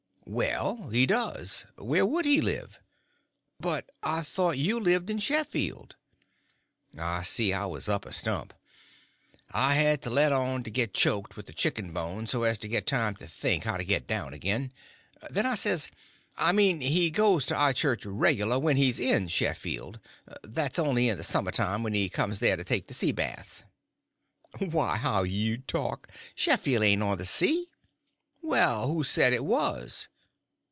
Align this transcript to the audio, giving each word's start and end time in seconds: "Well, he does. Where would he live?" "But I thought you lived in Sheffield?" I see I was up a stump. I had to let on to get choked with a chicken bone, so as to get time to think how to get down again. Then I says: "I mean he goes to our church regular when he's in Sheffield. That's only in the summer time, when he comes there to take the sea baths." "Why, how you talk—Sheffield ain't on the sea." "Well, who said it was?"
"Well, 0.23 0.87
he 0.91 1.05
does. 1.05 1.65
Where 1.75 2.05
would 2.05 2.23
he 2.23 2.39
live?" 2.39 2.79
"But 3.59 3.89
I 4.01 4.21
thought 4.21 4.57
you 4.57 4.79
lived 4.79 5.09
in 5.09 5.19
Sheffield?" 5.19 5.97
I 6.97 7.21
see 7.23 7.51
I 7.51 7.65
was 7.65 7.89
up 7.89 8.05
a 8.05 8.13
stump. 8.13 8.53
I 9.49 9.73
had 9.73 10.01
to 10.03 10.09
let 10.09 10.31
on 10.31 10.63
to 10.63 10.71
get 10.71 10.93
choked 10.93 11.35
with 11.35 11.49
a 11.49 11.53
chicken 11.53 11.91
bone, 11.91 12.27
so 12.27 12.43
as 12.43 12.57
to 12.59 12.69
get 12.69 12.87
time 12.87 13.17
to 13.17 13.27
think 13.27 13.65
how 13.65 13.75
to 13.75 13.83
get 13.83 14.07
down 14.07 14.31
again. 14.33 14.71
Then 15.29 15.45
I 15.45 15.55
says: 15.55 15.91
"I 16.37 16.53
mean 16.53 16.79
he 16.79 17.09
goes 17.09 17.45
to 17.47 17.55
our 17.55 17.73
church 17.73 18.05
regular 18.05 18.57
when 18.57 18.77
he's 18.77 19.01
in 19.01 19.27
Sheffield. 19.27 19.99
That's 20.43 20.79
only 20.79 21.09
in 21.09 21.17
the 21.17 21.25
summer 21.25 21.51
time, 21.51 21.83
when 21.83 21.93
he 21.93 22.07
comes 22.07 22.39
there 22.39 22.55
to 22.55 22.63
take 22.63 22.87
the 22.87 22.93
sea 22.93 23.11
baths." 23.11 23.65
"Why, 24.59 24.95
how 24.95 25.23
you 25.23 25.57
talk—Sheffield 25.57 26.83
ain't 26.83 27.03
on 27.03 27.17
the 27.17 27.25
sea." 27.25 27.69
"Well, 28.41 28.87
who 28.87 29.03
said 29.03 29.33
it 29.33 29.43
was?" 29.43 30.07